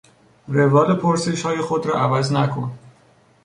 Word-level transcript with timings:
روال 0.47 0.95
پرسشهای 0.95 1.61
خود 1.61 1.85
را 1.85 1.99
عوض 2.01 2.31
نکن. 2.33 2.71